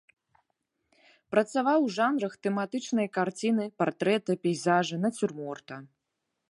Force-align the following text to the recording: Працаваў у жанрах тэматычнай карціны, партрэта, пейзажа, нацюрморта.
Працаваў 1.33 1.79
у 1.89 1.91
жанрах 1.97 2.33
тэматычнай 2.47 3.07
карціны, 3.19 3.65
партрэта, 3.83 4.31
пейзажа, 4.47 4.95
нацюрморта. 5.07 5.75